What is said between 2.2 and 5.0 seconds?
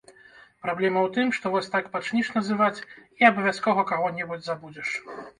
называць, і абавязкова каго-небудзь забудзеш!